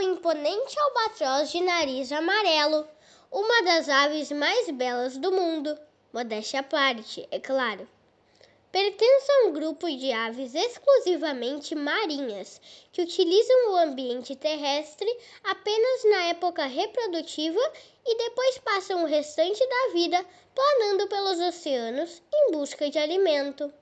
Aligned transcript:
imponente 0.00 0.78
albatroz 0.78 1.50
de 1.50 1.60
nariz 1.60 2.12
amarelo, 2.12 2.86
uma 3.30 3.62
das 3.62 3.88
aves 3.88 4.30
mais 4.32 4.70
belas 4.70 5.16
do 5.16 5.32
mundo. 5.32 5.78
Modéstia 6.12 6.60
à 6.60 6.62
parte, 6.62 7.26
é 7.30 7.38
claro. 7.38 7.88
Pertence 8.72 9.32
a 9.32 9.46
um 9.46 9.52
grupo 9.52 9.90
de 9.90 10.12
aves 10.12 10.54
exclusivamente 10.54 11.74
marinhas, 11.74 12.60
que 12.92 13.00
utilizam 13.00 13.70
o 13.72 13.76
ambiente 13.76 14.36
terrestre 14.36 15.08
apenas 15.44 16.04
na 16.04 16.24
época 16.26 16.64
reprodutiva 16.66 17.60
e 18.04 18.16
depois 18.16 18.58
passam 18.58 19.02
o 19.02 19.06
restante 19.06 19.66
da 19.66 19.92
vida 19.92 20.24
planando 20.54 21.08
pelos 21.08 21.40
oceanos 21.40 22.22
em 22.34 22.52
busca 22.52 22.90
de 22.90 22.98
alimento. 22.98 23.72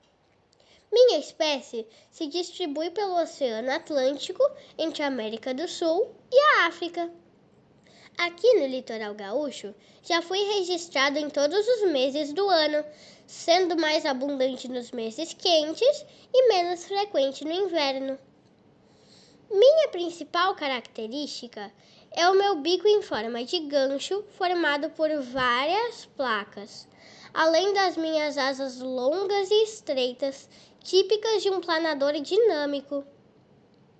Minha 0.91 1.19
espécie 1.19 1.87
se 2.09 2.27
distribui 2.27 2.89
pelo 2.91 3.21
Oceano 3.21 3.71
Atlântico, 3.71 4.43
entre 4.77 5.03
a 5.03 5.07
América 5.07 5.53
do 5.53 5.67
Sul 5.67 6.15
e 6.31 6.39
a 6.39 6.67
África. 6.67 7.11
Aqui 8.17 8.53
no 8.53 8.67
litoral 8.67 9.13
gaúcho, 9.13 9.75
já 10.01 10.21
fui 10.21 10.39
registrado 10.55 11.19
em 11.19 11.29
todos 11.29 11.67
os 11.67 11.91
meses 11.91 12.31
do 12.31 12.47
ano, 12.47 12.85
sendo 13.27 13.75
mais 13.75 14.05
abundante 14.05 14.69
nos 14.69 14.91
meses 14.91 15.33
quentes 15.33 16.05
e 16.33 16.47
menos 16.47 16.85
frequente 16.85 17.43
no 17.43 17.51
inverno. 17.51 18.17
Minha 19.51 19.89
principal 19.89 20.55
característica 20.55 21.71
é 22.11 22.29
o 22.29 22.35
meu 22.35 22.55
bico 22.55 22.87
em 22.87 23.01
forma 23.01 23.43
de 23.43 23.59
gancho, 23.59 24.23
formado 24.37 24.89
por 24.91 25.09
várias 25.21 26.05
placas, 26.05 26.87
além 27.35 27.73
das 27.73 27.97
minhas 27.97 28.37
asas 28.37 28.79
longas 28.79 29.51
e 29.51 29.63
estreitas, 29.63 30.47
típicas 30.81 31.43
de 31.43 31.49
um 31.49 31.59
planador 31.59 32.13
dinâmico. 32.21 33.03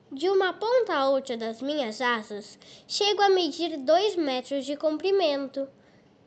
De 0.09 0.29
uma 0.29 0.53
ponta 0.53 0.93
a 0.93 1.09
outra 1.09 1.35
das 1.35 1.61
minhas 1.61 1.99
asas, 1.99 2.57
chego 2.87 3.21
a 3.21 3.29
medir 3.29 3.75
dois 3.75 4.15
metros 4.15 4.65
de 4.65 4.77
comprimento. 4.77 5.67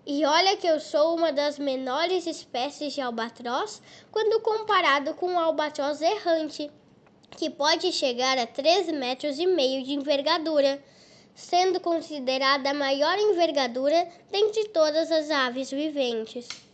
E 0.05 0.27
olha 0.27 0.59
que 0.59 0.67
eu 0.67 0.78
sou 0.78 1.17
uma 1.17 1.33
das 1.33 1.59
menores 1.59 2.27
espécies 2.27 2.92
de 2.92 3.00
albatroz 3.00 3.81
quando 4.11 4.43
comparado 4.43 5.15
com 5.15 5.34
o 5.34 5.39
albatroz 5.39 6.03
errante, 6.03 6.70
que 7.31 7.48
pode 7.48 7.91
chegar 7.91 8.37
a 8.37 8.47
3 8.47 8.89
metros 8.93 9.39
e 9.39 9.47
meio 9.47 9.83
de 9.83 9.95
envergadura, 9.95 10.83
sendo 11.34 11.81
considerada 11.81 12.70
a 12.70 12.75
maior 12.75 13.19
envergadura 13.19 14.06
dentre 14.31 14.69
todas 14.69 15.11
as 15.11 15.31
aves 15.31 15.70
viventes. 15.70 16.68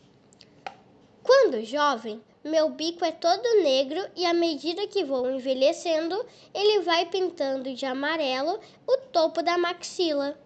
Quando 1.25 1.64
jovem, 1.64 2.22
meu 2.44 2.69
bico 2.69 3.03
é 3.03 3.11
todo 3.11 3.62
negro 3.62 3.98
e 4.14 4.27
à 4.27 4.34
medida 4.34 4.86
que 4.86 5.03
vou 5.03 5.31
envelhecendo, 5.31 6.22
ele 6.53 6.81
vai 6.81 7.06
pintando 7.06 7.72
de 7.72 7.86
amarelo 7.86 8.61
o 8.86 8.98
topo 9.11 9.42
da 9.42 9.56
maxila. 9.56 10.39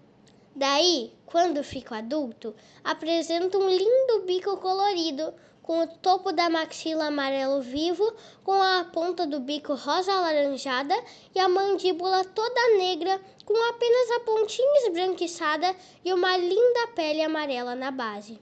Daí, 0.55 1.12
quando 1.27 1.65
fico 1.65 1.95
adulto, 1.95 2.55
apresento 2.85 3.59
um 3.59 3.69
lindo 3.69 4.25
bico 4.25 4.57
colorido, 4.59 5.35
com 5.65 5.81
o 5.81 5.87
topo 5.89 6.31
da 6.31 6.48
maxila 6.48 7.07
amarelo 7.07 7.61
vivo, 7.61 8.15
com 8.45 8.63
a 8.63 8.85
ponta 8.85 9.27
do 9.27 9.41
bico 9.41 9.75
rosa 9.75 10.13
alaranjada 10.13 10.95
e 11.35 11.41
a 11.41 11.48
mandíbula 11.48 12.25
toda 12.25 12.77
negra, 12.77 13.20
com 13.45 13.69
apenas 13.69 14.11
a 14.13 14.20
pontinha 14.20 14.87
esbranquiçada 14.87 15.75
e 16.05 16.13
uma 16.13 16.37
linda 16.37 16.87
pele 16.95 17.20
amarela 17.20 17.75
na 17.75 17.91
base. 17.91 18.39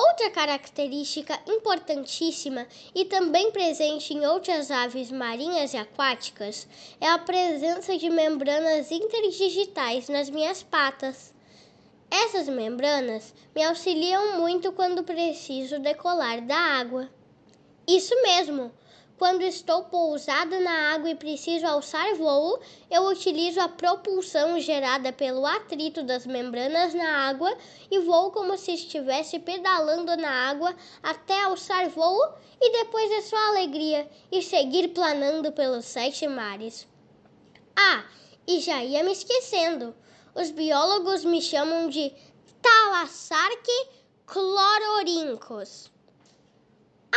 Outra 0.00 0.30
característica 0.30 1.40
importantíssima 1.48 2.68
e 2.94 3.04
também 3.04 3.50
presente 3.50 4.14
em 4.14 4.24
outras 4.24 4.70
aves 4.70 5.10
marinhas 5.10 5.74
e 5.74 5.76
aquáticas 5.76 6.68
é 7.00 7.08
a 7.08 7.18
presença 7.18 7.98
de 7.98 8.08
membranas 8.08 8.92
interdigitais 8.92 10.08
nas 10.08 10.30
minhas 10.30 10.62
patas. 10.62 11.34
Essas 12.08 12.48
membranas 12.48 13.34
me 13.52 13.64
auxiliam 13.64 14.38
muito 14.38 14.70
quando 14.70 15.02
preciso 15.02 15.80
decolar 15.80 16.42
da 16.42 16.56
água. 16.56 17.10
Isso 17.84 18.14
mesmo! 18.22 18.70
Quando 19.18 19.42
estou 19.42 19.82
pousada 19.82 20.60
na 20.60 20.94
água 20.94 21.10
e 21.10 21.14
preciso 21.16 21.66
alçar 21.66 22.14
voo, 22.14 22.60
eu 22.88 23.02
utilizo 23.08 23.60
a 23.60 23.68
propulsão 23.68 24.60
gerada 24.60 25.12
pelo 25.12 25.44
atrito 25.44 26.04
das 26.04 26.24
membranas 26.24 26.94
na 26.94 27.28
água 27.28 27.52
e 27.90 27.98
voo 27.98 28.30
como 28.30 28.56
se 28.56 28.74
estivesse 28.74 29.40
pedalando 29.40 30.16
na 30.16 30.30
água 30.48 30.72
até 31.02 31.42
alçar 31.42 31.88
voo 31.88 32.32
e 32.60 32.70
depois 32.70 33.10
é 33.10 33.20
só 33.22 33.36
alegria 33.48 34.08
e 34.30 34.40
seguir 34.40 34.90
planando 34.90 35.50
pelos 35.50 35.86
sete 35.86 36.28
mares. 36.28 36.86
Ah, 37.76 38.04
e 38.46 38.60
já 38.60 38.84
ia 38.84 39.02
me 39.02 39.10
esquecendo. 39.10 39.96
Os 40.32 40.52
biólogos 40.52 41.24
me 41.24 41.42
chamam 41.42 41.88
de 41.88 42.12
Thalassarque 42.62 43.88
chlororincos. 44.28 45.90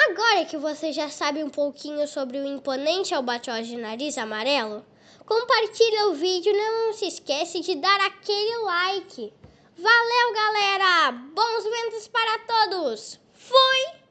Agora 0.09 0.45
que 0.45 0.57
você 0.57 0.91
já 0.91 1.09
sabe 1.09 1.43
um 1.43 1.49
pouquinho 1.49 2.07
sobre 2.07 2.39
o 2.39 2.45
imponente 2.45 3.13
albatroz 3.13 3.67
de 3.67 3.77
nariz 3.77 4.17
amarelo, 4.17 4.83
compartilha 5.25 6.07
o 6.07 6.15
vídeo 6.15 6.51
e 6.51 6.57
não 6.57 6.93
se 6.93 7.05
esquece 7.05 7.59
de 7.59 7.75
dar 7.75 7.99
aquele 8.01 8.57
like. 8.63 9.31
Valeu, 9.77 10.33
galera! 10.33 11.11
Bons 11.11 11.63
ventos 11.63 12.07
para 12.07 12.39
todos! 12.39 13.19
Fui! 13.33 14.01